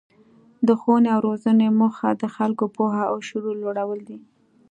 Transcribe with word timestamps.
د 0.67 0.69
ښوونې 0.79 1.09
او 1.15 1.19
روزنې 1.27 1.67
موخه 1.79 2.09
د 2.21 2.23
خلکو 2.35 2.65
پوهه 2.75 3.03
او 3.11 3.17
شعور 3.27 3.55
لوړول 3.63 3.99
دي. 4.09 4.17